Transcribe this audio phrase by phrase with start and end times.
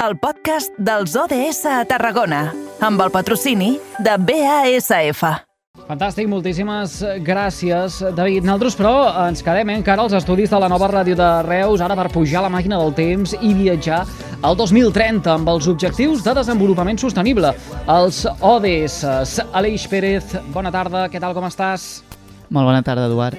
[0.00, 2.46] el podcast dels ODS a Tarragona,
[2.80, 5.20] amb el patrocini de BASF.
[5.90, 6.94] Fantàstic, moltíssimes
[7.26, 8.46] gràcies, David.
[8.46, 8.94] Nosaltres, però,
[9.26, 12.40] ens quedem eh, encara als estudis de la nova ràdio de Reus, ara per pujar
[12.46, 14.00] la màquina del temps i viatjar
[14.40, 17.52] al 2030 amb els objectius de desenvolupament sostenible,
[17.84, 19.02] els ODS.
[19.52, 21.90] Aleix Pérez, bona tarda, què tal, com estàs?
[22.48, 23.36] Molt bona tarda, Eduard.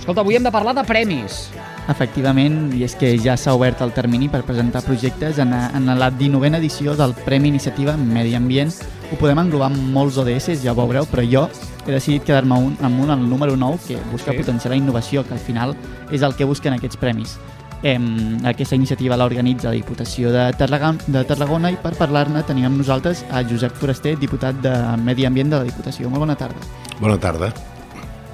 [0.00, 1.44] Escolta, avui hem de parlar de premis.
[1.90, 6.10] Efectivament, i és que ja s'ha obert el termini per presentar projectes en, en la
[6.14, 8.70] 19a edició del Premi Iniciativa Medi Ambient.
[9.10, 11.48] Ho podem englobar amb molts ODS, ja ho veureu, però jo
[11.86, 14.38] he decidit quedar-me un, amb un, el número 9, que busca Sí.
[14.38, 15.74] potenciar la innovació, que al final
[16.10, 17.36] és el que busquen aquests premis.
[17.82, 22.78] Em, aquesta iniciativa l'organitza la Diputació de Tarragona, de Tarragona i per parlar-ne tenim amb
[22.78, 26.08] nosaltres a Josep Foraster, diputat de Medi Ambient de la Diputació.
[26.08, 26.62] Molt bona tarda.
[27.00, 27.52] Bona tarda.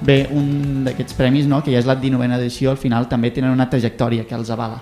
[0.05, 3.51] Bé, un d'aquests premis, no, que ja és la 19a edició, al final també tenen
[3.51, 4.79] una trajectòria que els avala.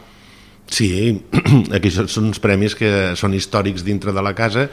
[0.67, 1.23] Sí,
[1.75, 4.67] aquí són uns premis que són històrics dintre de la casa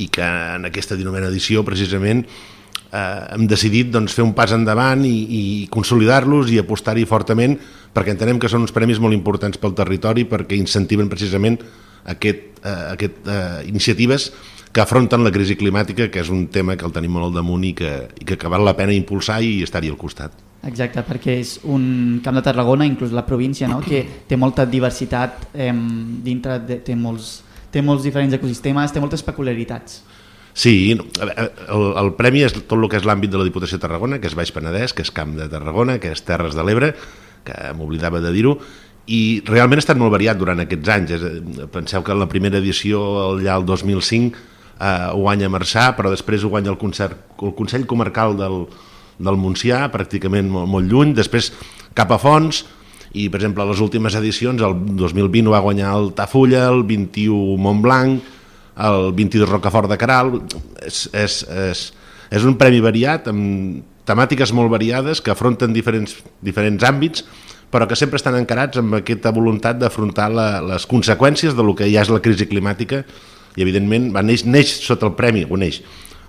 [0.00, 5.04] i que en aquesta 19a edició precisament eh, hem decidit doncs, fer un pas endavant
[5.06, 5.42] i, i
[5.74, 7.58] consolidar-los i apostar-hi fortament
[7.94, 11.60] perquè entenem que són uns premis molt importants pel territori perquè incentiven precisament
[12.10, 14.32] aquest, eh, aquest, eh, iniciatives
[14.74, 17.62] que afronten la crisi climàtica, que és un tema que el tenim molt al damunt
[17.62, 20.34] i que, i que, que val la pena impulsar i estar-hi al costat.
[20.66, 21.84] Exacte, perquè és un
[22.24, 23.78] camp de Tarragona, inclús la província, no?
[23.84, 25.70] que té molta diversitat eh,
[26.26, 27.36] dintre, de, té, molts,
[27.70, 30.00] té molts diferents ecosistemes, té moltes peculiaritats.
[30.58, 34.18] Sí, el, el premi és tot el que és l'àmbit de la Diputació de Tarragona,
[34.22, 36.94] que és Baix Penedès, que és Camp de Tarragona, que és Terres de l'Ebre,
[37.46, 38.56] que m'oblidava de dir-ho,
[39.06, 41.28] i realment ha estat molt variat durant aquests anys.
[41.74, 43.02] Penseu que la primera edició,
[43.34, 47.86] allà el 2005, eh, ho guanya Marçà, però després ho guanya el, concert, el Consell
[47.90, 48.64] Comarcal del,
[49.18, 51.52] del Montsià, pràcticament molt, molt lluny, després
[51.94, 52.64] cap a Fons,
[53.14, 57.58] i per exemple les últimes edicions, el 2020 ho va guanyar el Tafulla, el 21
[57.62, 58.32] Montblanc,
[58.84, 60.32] el 22 Rocafort de Caral,
[60.82, 61.84] és, és, és,
[62.34, 67.22] és un premi variat, amb temàtiques molt variades, que afronten diferents, diferents àmbits,
[67.70, 72.04] però que sempre estan encarats amb aquesta voluntat d'afrontar les conseqüències de lo que ja
[72.04, 73.02] és la crisi climàtica
[73.56, 75.80] i evidentment va neix, neix sota el premi, o neix,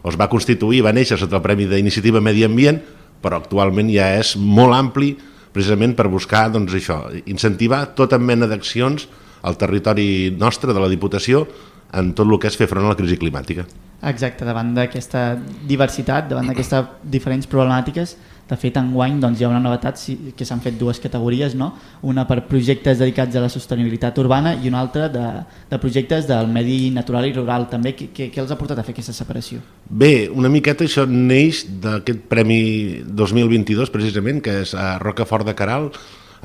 [0.05, 2.77] o es va constituir, va néixer sota el Premi d'Iniciativa Medi Ambient,
[3.23, 5.15] però actualment ja és molt ampli
[5.55, 9.07] precisament per buscar doncs, això, incentivar tota mena d'accions
[9.45, 11.45] al territori nostre, de la Diputació,
[11.93, 13.65] en tot el que és fer front a la crisi climàtica.
[14.05, 15.35] Exacte, davant d'aquesta
[15.67, 18.15] diversitat, davant d'aquestes diferents problemàtiques,
[18.45, 19.97] de fet, enguany doncs, hi ha una novetat
[20.37, 21.71] que s'han fet dues categories, no?
[22.05, 25.23] una per projectes dedicats a la sostenibilitat urbana i una altra de,
[25.71, 27.65] de projectes del medi natural i rural.
[27.71, 29.63] També què, què, què els ha portat a fer aquesta separació?
[29.89, 32.61] Bé, una miqueta això neix d'aquest Premi
[33.09, 35.89] 2022, precisament, que és a Rocafort de Caral,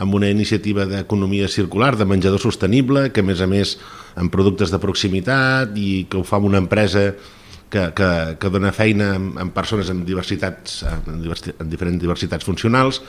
[0.00, 3.76] amb una iniciativa d'economia circular, de menjador sostenible, que a més a més
[4.20, 7.10] amb productes de proximitat i que ho fa una empresa
[7.70, 13.02] que, que, que dona feina amb persones amb diversitats, amb, diversi, amb diferents diversitats funcionals.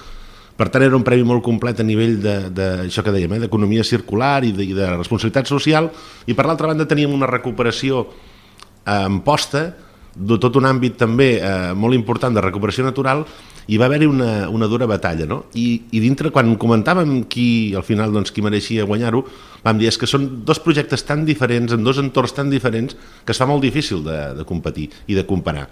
[0.60, 3.46] Per tant, era un premi molt complet a nivell de, de això que dèiem, eh,
[3.46, 5.90] d'economia circular i de, i de responsabilitat social,
[6.28, 9.70] i per l'altra banda teníem una recuperació eh, en posta
[10.16, 13.24] de tot un àmbit també eh, molt important de recuperació natural
[13.72, 15.46] i va haver-hi una, una dura batalla no?
[15.56, 19.24] I, i dintre quan comentàvem qui al final doncs, qui mereixia guanyar-ho
[19.64, 23.32] vam dir és que són dos projectes tan diferents en dos entorns tan diferents que
[23.32, 25.68] es fa molt difícil de, de competir i de comparar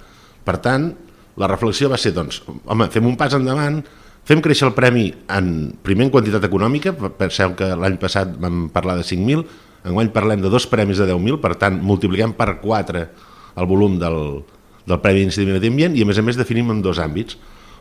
[0.46, 0.92] per tant
[1.40, 3.82] la reflexió va ser doncs, home, fem un pas endavant
[4.28, 9.00] fem créixer el premi en, primer en quantitat econòmica penseu que l'any passat vam parlar
[9.00, 9.44] de 5.000
[9.90, 13.04] enguany parlem de dos premis de 10.000 per tant multipliquem per 4
[13.60, 14.20] el volum del,
[14.88, 17.38] del Premi d'Iniciativa Medi Ambient i a més a més definim en dos àmbits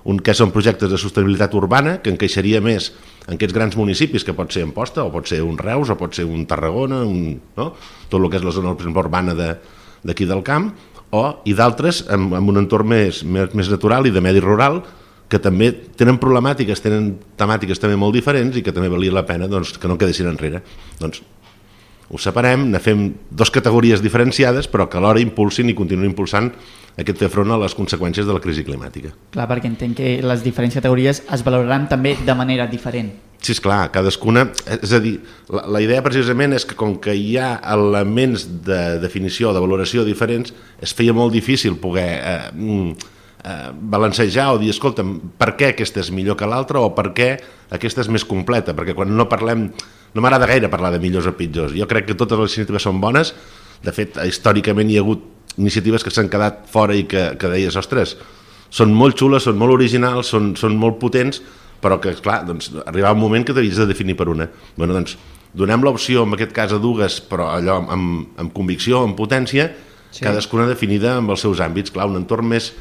[0.09, 2.93] un que són projectes de sostenibilitat urbana que encaixaria més
[3.27, 6.15] en aquests grans municipis que pot ser Amposta o pot ser un Reus o pot
[6.17, 7.72] ser un Tarragona un, no?
[8.09, 9.56] tot el que és la zona urbana de-
[10.06, 10.71] d'aquí del camp
[11.11, 14.83] o, i d'altres amb, amb un entorn més, més, més natural i de medi rural
[15.28, 19.44] que també tenen problemàtiques, tenen temàtiques també molt diferents i que també valia la pena
[19.50, 20.62] doncs, que no quedessin enrere.
[21.03, 21.21] Doncs
[22.09, 26.53] ho separem, ne fem dos categories diferenciades però que alhora impulsin i continuïn impulsant
[26.99, 29.12] aquest fer front a les conseqüències de la crisi climàtica.
[29.35, 33.12] Clar, perquè entenc que les diferents categories es valoraran també de manera diferent.
[33.38, 34.49] Sí, és clar, cadascuna...
[34.81, 35.15] És a dir,
[35.55, 40.03] la, la idea precisament és que com que hi ha elements de definició, de valoració
[40.06, 40.50] diferents,
[40.82, 43.12] es feia molt difícil poder eh, mm,
[43.44, 47.31] eh, balancejar o dir, escolta'm, per què aquesta és millor que l'altra o per què
[47.79, 48.75] aquesta és més completa?
[48.75, 49.69] Perquè quan no parlem...
[50.14, 51.75] No m'agrada gaire parlar de millors o pitjors.
[51.76, 53.34] Jo crec que totes les iniciatives són bones.
[53.84, 55.25] De fet, històricament hi ha hagut
[55.58, 58.16] iniciatives que s'han quedat fora i que, que deies, ostres,
[58.70, 61.40] són molt xules, són molt originals, són, són molt potents,
[61.82, 64.49] però que, clar, doncs, arribava un moment que t'havies de definir per una.
[64.76, 65.16] Bueno, doncs,
[65.56, 69.70] donem l'opció, en aquest cas a dues, però allò amb, amb convicció, amb potència,
[70.10, 70.22] sí.
[70.25, 71.94] cadascuna definida amb els seus àmbits.
[71.94, 72.72] Clar, un entorn més,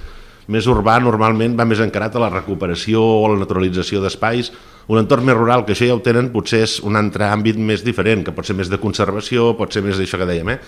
[0.54, 4.52] més urbà normalment va més encarat a la recuperació o la naturalització d'espais,
[4.88, 7.84] un entorn més rural, que això ja ho tenen, potser és un altre àmbit més
[7.84, 10.62] diferent, que pot ser més de conservació, pot ser més d'això que dèiem, eh?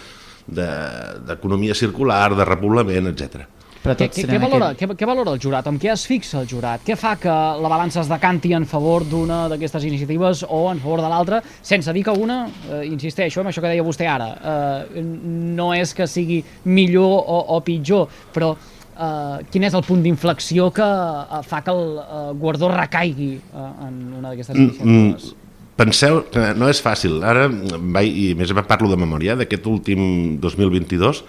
[0.49, 3.45] d'economia de, circular, de repoblament, etc.
[3.79, 4.81] Però què, què, què, valora, aquest...
[4.81, 5.67] què, què valora el jurat?
[5.71, 6.81] Amb què es fixa el jurat?
[6.83, 7.31] Què fa que
[7.63, 11.93] la balança es decanti en favor d'una d'aquestes iniciatives o en favor de l'altra, sense
[11.95, 16.09] dir que una, eh, insisteixo en això que deia vostè ara, eh, no és que
[16.11, 18.51] sigui millor o, o pitjor, però
[18.99, 23.69] eh, quin és el punt d'inflexió que uh, fa que el uh, guardó recaigui uh,
[23.87, 25.29] en una d'aquestes mm, iniciatives?
[25.33, 25.45] Mm,
[25.79, 26.23] penseu
[26.59, 27.21] no és fàcil.
[27.23, 30.01] Ara, vaig, i més parlo de memòria, d'aquest últim
[30.43, 31.23] 2022,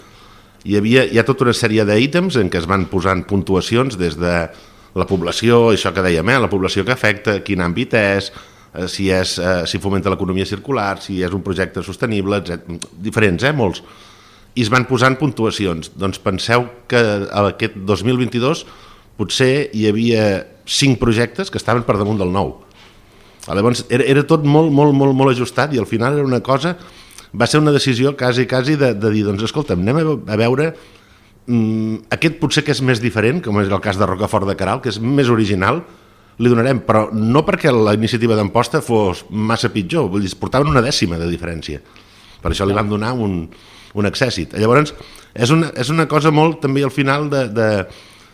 [0.66, 4.18] hi havia hi ha tota una sèrie d'ítems en què es van posant puntuacions des
[4.20, 4.34] de
[4.98, 8.32] la població, això que dèiem, eh, la població que afecta, quin àmbit és,
[8.90, 12.90] si, és eh, si fomenta l'economia circular, si és un projecte sostenible, etc.
[12.98, 13.82] diferents, eh, molts
[14.54, 15.92] i es van posant puntuacions.
[15.98, 17.00] Doncs penseu que
[17.44, 18.64] aquest 2022
[19.20, 20.24] potser hi havia
[20.70, 22.56] cinc projectes que estaven per damunt del nou.
[23.50, 26.76] Llavors era, era tot molt, molt, molt, molt ajustat i al final era una cosa,
[27.32, 30.04] va ser una decisió quasi, quasi de, de dir, doncs escolta, anem a,
[30.34, 30.68] a veure
[31.46, 34.82] mm, aquest potser que és més diferent, com és el cas de Rocafort de Caral,
[34.84, 35.82] que és més original,
[36.40, 40.84] li donarem, però no perquè la iniciativa d'emposta fos massa pitjor, vull dir, portaven una
[40.84, 41.82] dècima de diferència.
[42.40, 43.42] Per això li van donar un,
[43.94, 44.54] un accèssit.
[44.58, 44.94] Llavors,
[45.34, 47.68] és una, és una cosa molt també al final de, de,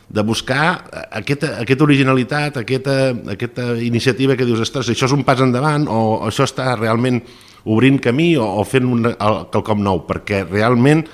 [0.09, 2.97] de buscar aquesta, aquesta originalitat, aquesta,
[3.33, 7.21] aquesta iniciativa que dius, ostres, això és un pas endavant o això està realment
[7.67, 11.05] obrint camí o, o fent un, el, quelcom nou, perquè realment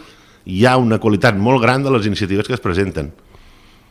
[0.45, 3.13] hi ha una qualitat molt gran de les iniciatives que es presenten.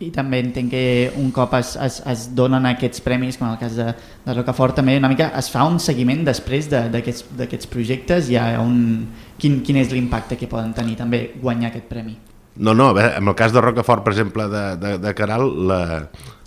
[0.02, 0.84] I també entenc que
[1.22, 3.92] un cop es, es, es donen aquests premis, com en el cas de,
[4.26, 9.06] de Rocafort, també una mica es fa un seguiment després d'aquests projectes, hi ha un,
[9.42, 12.18] quin, quin és l'impacte que poden tenir també guanyar aquest premi?
[12.56, 15.48] No, no, bé, en el cas de Rocafort, per exemple, de, de, de Caral,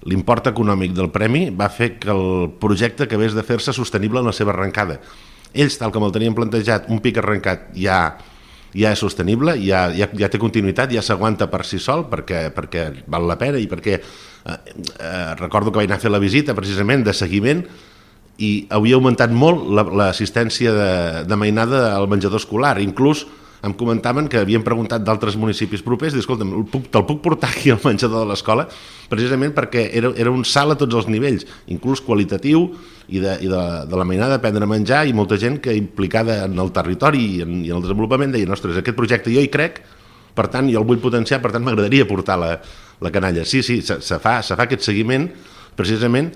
[0.04, 4.36] l'import econòmic del premi va fer que el projecte acabés de fer-se sostenible en la
[4.36, 4.98] seva arrencada.
[5.54, 8.18] Ells, tal com el tenien plantejat, un pic arrencat ja
[8.74, 12.88] ja és sostenible, ja, ja, ja té continuïtat, ja s'aguanta per si sol perquè, perquè
[13.10, 14.02] val la pena i perquè eh,
[14.50, 17.62] eh, recordo que vaig anar a fer la visita precisament de seguiment
[18.42, 23.24] i havia augmentat molt l'assistència la, de, de mainada al menjador escolar, inclús
[23.64, 27.80] em comentaven que havien preguntat d'altres municipis propers i escolta'm, te'l puc portar aquí al
[27.84, 28.66] menjador de l'escola?
[29.10, 32.68] Precisament perquè era, era un salt a tots els nivells, inclús qualitatiu
[33.08, 36.42] i de, i de, de la mainada de prendre menjar i molta gent que implicada
[36.44, 39.52] en el territori i en, i en el desenvolupament deia, ostres, aquest projecte jo hi
[39.52, 39.82] crec,
[40.34, 42.54] per tant, jo el vull potenciar, per tant, m'agradaria portar la,
[43.00, 43.44] la canalla.
[43.46, 45.28] Sí, sí, se, se, fa, se fa aquest seguiment
[45.78, 46.32] precisament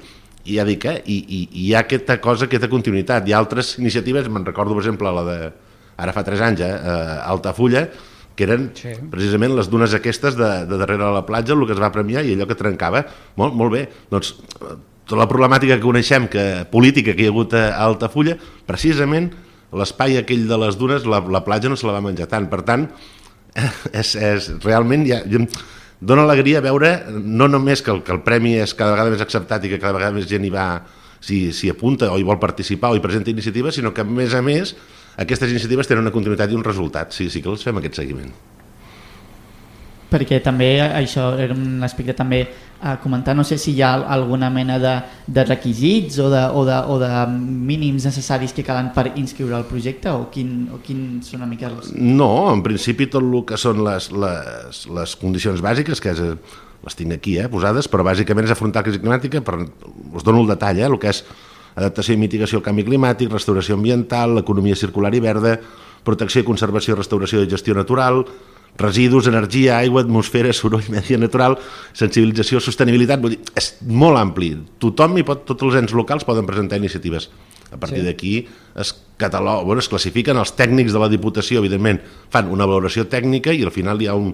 [0.49, 1.01] i ja dic, eh?
[1.05, 3.27] I, i, i hi ha aquesta cosa, aquesta continuïtat.
[3.27, 5.39] Hi ha altres iniciatives, me'n recordo, per exemple, la de,
[5.99, 7.89] ara fa 3 anys, eh, Altafulla,
[8.39, 8.93] que eren sí.
[9.11, 12.23] precisament les dunes aquestes de, de darrere de la platja, el que es va premiar
[12.23, 13.03] i allò que trencava.
[13.41, 13.83] Molt, molt bé.
[14.13, 18.37] Doncs tota la problemàtica que coneixem, que política que hi ha hagut a Altafulla,
[18.69, 19.33] precisament
[19.75, 22.47] l'espai aquell de les dunes, la, la platja no se la va menjar tant.
[22.53, 22.87] Per tant,
[24.01, 25.19] és, és realment ja,
[25.99, 29.67] dona alegria veure no només que el, que el premi és cada vegada més acceptat
[29.67, 30.69] i que cada vegada més gent hi va
[31.19, 34.37] s'hi si apunta o hi vol participar o hi presenta iniciatives, sinó que a més
[34.39, 34.77] a més
[35.19, 38.31] aquestes iniciatives tenen una continuïtat i un resultat, sí, sí que els fem aquest seguiment.
[40.09, 42.47] Perquè també això era un aspecte també
[42.81, 44.93] a comentar, no sé si hi ha alguna mena de,
[45.27, 49.67] de requisits o de, o, de, o de mínims necessaris que calen per inscriure el
[49.69, 51.91] projecte o, quin, o quins són una mica els...
[51.93, 56.23] No, en principi tot el que són les, les, les condicions bàsiques, que és,
[56.87, 59.59] les tinc aquí eh, posades, però bàsicament és afrontar la crisi climàtica, per,
[60.15, 61.25] us dono el detall, eh, el que és
[61.79, 65.57] adaptació i mitigació al canvi climàtic, restauració ambiental, l'economia circular i verda,
[66.05, 68.25] protecció i conservació, restauració i gestió natural,
[68.79, 71.59] residus, energia, aigua, atmosfera, soroll, medi natural,
[71.97, 74.55] sensibilització, sostenibilitat, vull dir, és molt ampli.
[74.83, 77.31] Tothom i pot, tots els ens locals poden presentar iniciatives.
[77.69, 78.07] A partir sí.
[78.07, 78.33] d'aquí
[78.81, 81.99] es catalog, bueno, es classifiquen els tècnics de la Diputació, evidentment,
[82.33, 84.31] fan una valoració tècnica i al final hi ha un,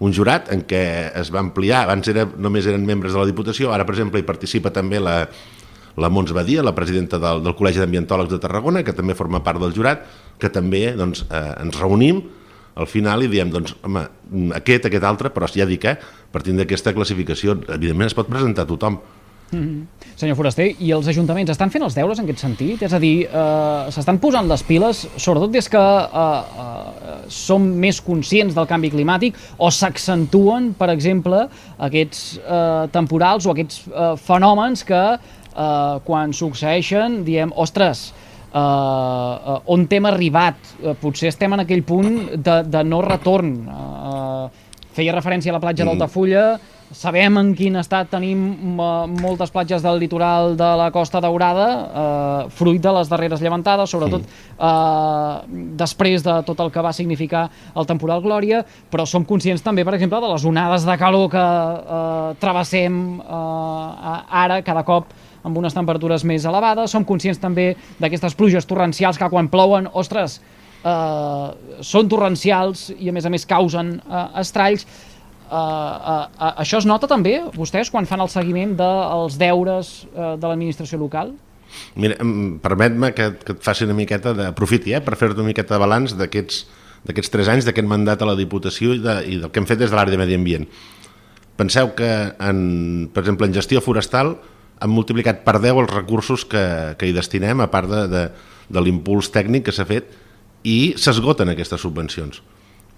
[0.00, 0.80] un jurat en què
[1.20, 4.24] es va ampliar, abans era, només eren membres de la Diputació, ara, per exemple, hi
[4.24, 5.18] participa també la,
[5.98, 9.60] la Mons Badia, la presidenta del, del Col·legi d'Ambientòlegs de Tarragona, que també forma part
[9.62, 10.06] del jurat,
[10.38, 12.22] que també doncs, eh, ens reunim
[12.78, 14.04] al final i diem, doncs, home,
[14.54, 15.96] aquest, aquest altre, però ja dic, eh,
[16.32, 19.00] partint d'aquesta classificació, evidentment es pot presentar a tothom.
[19.50, 19.84] Mm -hmm.
[20.14, 22.82] Senyor Foraster, i els ajuntaments estan fent els deures en aquest sentit?
[22.82, 28.00] És a dir, eh, s'estan posant les piles, sobretot des que eh, eh, som més
[28.00, 34.84] conscients del canvi climàtic o s'accentuen, per exemple, aquests eh, temporals o aquests eh, fenòmens
[34.84, 35.18] que
[35.58, 38.08] eh, quan succeeixen diem, ostres,
[38.48, 40.72] eh, uh, on hem arribat.
[40.78, 43.52] Uh, potser estem en aquell punt de, de no retorn.
[43.68, 44.66] Uh,
[44.98, 45.92] feia referència a la platja mm.
[45.92, 46.44] d'Altafulla,
[46.94, 48.40] sabem en quin estat tenim
[48.78, 54.24] moltes platges del litoral de la Costa Daurada, eh, fruit de les darreres llevantades, sobretot
[54.24, 59.84] eh, després de tot el que va significar el temporal Glòria, però som conscients també,
[59.84, 65.12] per exemple, de les onades de calor que eh, travessem eh, ara cada cop
[65.48, 66.92] amb unes temperatures més elevades.
[66.92, 70.38] Som conscients també d'aquestes pluges torrencials que quan plouen, ostres,
[70.84, 74.86] eh, són torrencials i a més a més causen eh, estralls
[75.48, 80.34] Uh, uh, uh, això es nota també, vostès, quan fan el seguiment dels deures uh,
[80.36, 81.30] de l'administració local?
[81.96, 82.18] Mira,
[82.60, 86.16] permet-me que, que et faci una miqueta d'aprofiti, eh, per fer-te una miqueta de balanç
[86.18, 86.66] d'aquests
[87.08, 89.78] d'aquests tres anys d'aquest mandat a la Diputació i, de, i del que hem fet
[89.80, 90.64] des de l'àrea de Medi Ambient.
[91.56, 92.08] Penseu que,
[92.42, 92.58] en,
[93.14, 94.34] per exemple, en gestió forestal
[94.80, 98.22] hem multiplicat per 10 els recursos que, que hi destinem, a part de, de,
[98.68, 100.12] de l'impuls tècnic que s'ha fet,
[100.66, 102.42] i s'esgoten aquestes subvencions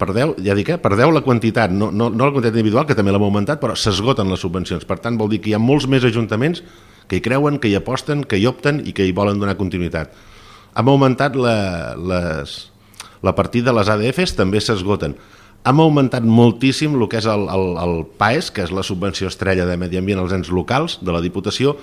[0.01, 2.87] per 10, ja dic, eh, per 10 la quantitat, no, no, no la quantitat individual,
[2.89, 4.87] que també l'hem augmentat, però s'esgoten les subvencions.
[4.89, 6.63] Per tant, vol dir que hi ha molts més ajuntaments
[7.11, 10.15] que hi creuen, que hi aposten, que hi opten i que hi volen donar continuïtat.
[10.79, 12.55] Hem augmentat la, les,
[13.21, 15.17] la partida de les ADFs, també s'esgoten.
[15.61, 19.67] Hem augmentat moltíssim el que és el, el, el PAES, que és la subvenció estrella
[19.69, 21.75] de Medi Ambient als ens locals de la Diputació,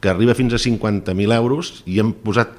[0.00, 2.54] que arriba fins a 50.000 euros i hem posat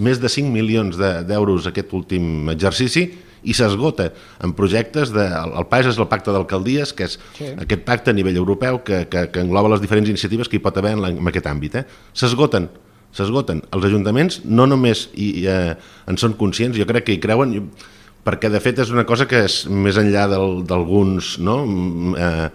[0.00, 3.04] més de 5 milions d'euros de, aquest últim exercici
[3.46, 4.08] i s'esgota
[4.42, 5.26] en projectes de...
[5.28, 7.50] El PAES és el pacte d'alcaldies, que és sí.
[7.52, 10.80] aquest pacte a nivell europeu que, que, que engloba les diferents iniciatives que hi pot
[10.80, 11.76] haver en, la, en aquest àmbit.
[11.82, 11.84] Eh?
[12.16, 12.70] S'esgoten,
[13.14, 13.60] s'esgoten.
[13.76, 15.76] Els ajuntaments no només hi, hi, eh,
[16.08, 17.54] en són conscients, jo crec que hi creuen,
[18.26, 20.26] perquè de fet és una cosa que és més enllà
[20.66, 21.60] d'alguns no?
[22.18, 22.48] Eh,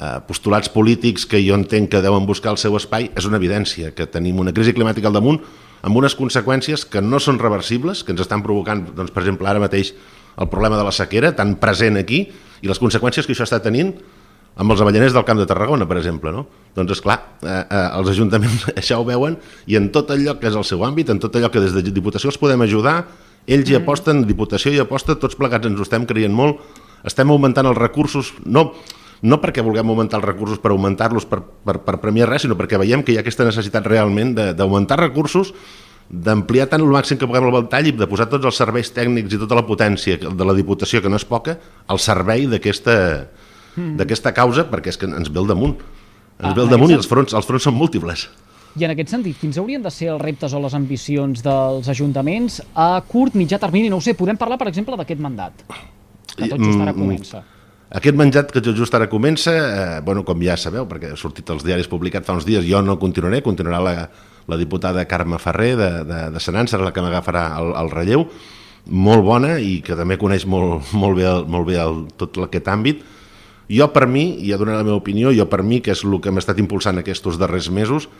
[0.00, 3.92] eh, postulats polítics que jo entenc que deuen buscar el seu espai, és una evidència
[3.94, 5.38] que tenim una crisi climàtica al damunt
[5.84, 9.60] amb unes conseqüències que no són reversibles, que ens estan provocant, doncs, per exemple, ara
[9.60, 9.92] mateix
[10.40, 12.24] el problema de la sequera, tan present aquí,
[12.64, 13.92] i les conseqüències que això està tenint
[14.56, 16.32] amb els avellaners del Camp de Tarragona, per exemple.
[16.32, 16.46] No?
[16.74, 19.36] Doncs, és clar, eh, eh, els ajuntaments això ho veuen
[19.68, 21.84] i en tot allò que és el seu àmbit, en tot allò que des de
[21.84, 23.02] Diputació els podem ajudar,
[23.46, 23.82] ells hi mm.
[23.82, 26.60] aposten, Diputació hi aposta, tots plegats ens ho estem creient molt,
[27.04, 28.70] estem augmentant els recursos, no,
[29.24, 32.80] no perquè vulguem augmentar els recursos per augmentar-los per, per, per premiar res, sinó perquè
[32.80, 35.52] veiem que hi ha aquesta necessitat realment d'augmentar recursos,
[36.08, 39.32] d'ampliar tant el màxim que puguem el ventall i de posar tots els serveis tècnics
[39.32, 41.56] i tota la potència de la Diputació, que no és poca,
[41.88, 42.96] al servei d'aquesta
[43.76, 44.32] mm.
[44.36, 45.78] causa, perquè és que ens ve el damunt.
[46.40, 48.28] Ens ah, ve el damunt i els fronts, els fronts són múltiples.
[48.74, 52.58] I en aquest sentit, quins haurien de ser els reptes o les ambicions dels ajuntaments
[52.74, 53.90] a curt, mitjà termini?
[53.90, 55.62] No ho sé, podem parlar, per exemple, d'aquest mandat,
[56.34, 57.44] que tot just ara mm, comença.
[57.94, 61.62] Aquest menjat que just ara comença, eh, bueno, com ja sabeu, perquè ha sortit als
[61.62, 63.94] diaris publicat fa uns dies, jo no continuaré, continuarà la,
[64.50, 68.26] la diputada Carme Ferrer de, de, de Senan, serà la que m'agafarà el, el relleu,
[68.90, 72.72] molt bona i que també coneix molt, molt bé, el, molt bé el, tot aquest
[72.74, 73.06] àmbit.
[73.70, 76.18] Jo per mi, i ja donaré la meva opinió, jo per mi, que és el
[76.18, 78.10] que hem estat impulsant aquests darrers mesos,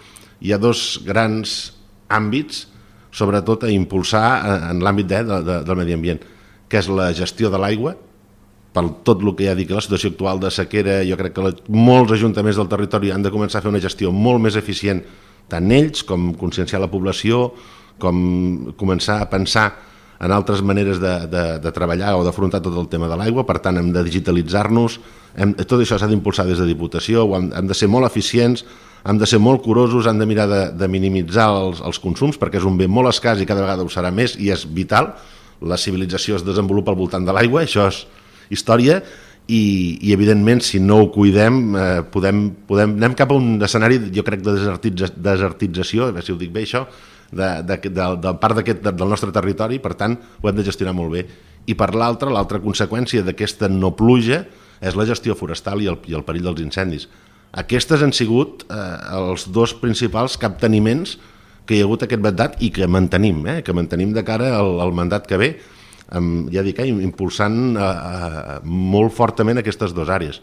[0.45, 1.73] hi ha dos grans
[2.13, 2.67] àmbits,
[3.15, 6.21] sobretot a impulsar eh, en l'àmbit de, de, de, del medi ambient,
[6.69, 7.95] que és la gestió de l'aigua,
[8.75, 11.55] per tot el que ja dic, la situació actual de sequera, jo crec que la,
[11.71, 15.05] molts ajuntaments del territori han de començar a fer una gestió molt més eficient,
[15.49, 17.53] tant ells com conscienciar la població,
[18.03, 19.69] com començar a pensar
[20.25, 23.61] en altres maneres de, de, de treballar o d'afrontar tot el tema de l'aigua, per
[23.63, 24.99] tant hem de digitalitzar-nos,
[25.63, 28.65] tot això s'ha d'impulsar des de Diputació, hem, hem de ser molt eficients,
[29.05, 32.61] hem de ser molt curosos, hem de mirar de, de minimitzar els, els consums, perquè
[32.61, 35.13] és un bé molt escàs i cada vegada ho serà més i és vital,
[35.65, 38.05] la civilització es desenvolupa al voltant de l'aigua, això és,
[38.53, 38.99] història
[39.47, 44.01] i, i evidentment si no ho cuidem eh, podem, podem, anem cap a un escenari
[44.13, 46.85] jo crec de desertitza, desertització a veure si ho dic bé això
[47.31, 50.95] de, de, de, de part aquest del nostre territori per tant ho hem de gestionar
[50.97, 51.27] molt bé.
[51.65, 54.43] I per l'altra, l'altra conseqüència d'aquesta no pluja
[54.85, 57.09] és la gestió forestal i el, i el perill dels incendis
[57.55, 58.81] aquestes han sigut eh,
[59.15, 61.17] els dos principals capteniments
[61.65, 64.77] que hi ha hagut aquest mandat i que mantenim, eh, que mantenim de cara al,
[64.85, 65.55] al mandat que ve
[66.15, 70.41] amb, ja dic, eh, impulsant eh, eh, molt fortament aquestes dues àrees.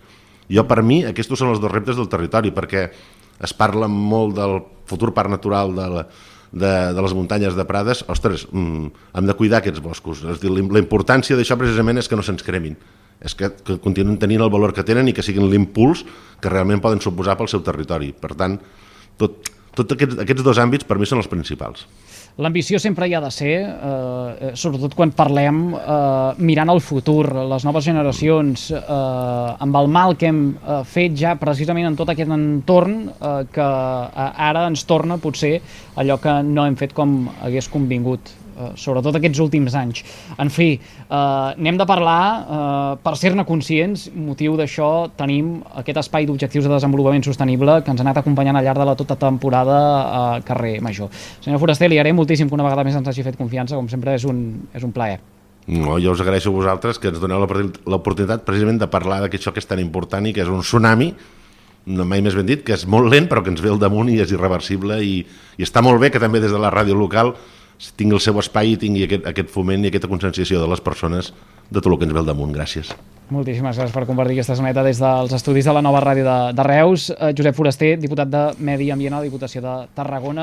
[0.52, 2.88] Jo, per mi, aquests són els dos reptes del territori, perquè
[3.42, 6.06] es parla molt del futur parc natural de, la,
[6.52, 10.26] de, de les muntanyes de Prades, ostres, mm, hem de cuidar aquests boscos.
[10.34, 12.76] És dir, la importància d'això precisament és que no se'ns cremin,
[13.22, 16.06] és que, que continuen tenint el valor que tenen i que siguin l'impuls
[16.42, 18.12] que realment poden suposar pel seu territori.
[18.18, 18.58] Per tant,
[19.22, 21.86] tot, tot aquests, aquests dos àmbits per mi són els principals.
[22.42, 27.66] L'ambició sempre hi ha de ser, eh, sobretot quan parlem eh, mirant el futur, les
[27.68, 28.82] noves generacions, eh,
[29.66, 33.68] amb el mal que hem eh, fet ja precisament en tot aquest entorn eh, que
[33.68, 35.58] eh, ara ens torna potser
[36.00, 38.41] allò que no hem fet com hagués convingut eh,
[38.80, 40.04] sobretot aquests últims anys.
[40.42, 46.30] En fi, eh, n'hem de parlar eh, per ser-ne conscients, motiu d'això tenim aquest espai
[46.30, 49.78] d'objectius de desenvolupament sostenible que ens ha anat acompanyant al llarg de la tota temporada
[50.22, 51.12] a carrer Major.
[51.42, 54.16] Senyor Foraster, li haré moltíssim que una vegada més ens hagi fet confiança, com sempre
[54.18, 54.42] és un,
[54.74, 55.20] és un plaer.
[55.68, 59.62] No, jo us agraeixo a vosaltres que ens doneu l'oportunitat precisament de parlar d'aquest que
[59.62, 61.12] és tan important i que és un tsunami
[61.86, 64.10] no mai més ben dit, que és molt lent però que ens ve al damunt
[64.12, 65.22] i és irreversible i,
[65.58, 67.34] i està molt bé que també des de la ràdio local
[67.98, 71.34] tingui el seu espai i tingui aquest, aquest foment i aquesta conscienciació de les persones
[71.72, 72.54] de tot el que ens ve al damunt.
[72.56, 72.92] Gràcies.
[73.32, 76.64] Moltíssimes gràcies per compartir aquesta soneta des dels estudis de la nova ràdio de, de
[76.68, 77.08] Reus.
[77.14, 80.40] Eh, Josep Foraster, diputat de Medi Ambient a la Diputació de Tarragona.